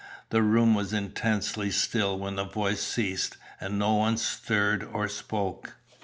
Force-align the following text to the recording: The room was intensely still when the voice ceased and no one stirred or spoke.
The 0.31 0.41
room 0.41 0.73
was 0.73 0.93
intensely 0.93 1.69
still 1.69 2.17
when 2.17 2.35
the 2.37 2.43
voice 2.43 2.81
ceased 2.81 3.37
and 3.59 3.77
no 3.77 3.93
one 3.93 4.17
stirred 4.17 4.83
or 4.83 5.07
spoke. 5.07 5.75